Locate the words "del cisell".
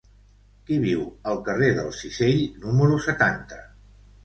1.81-2.43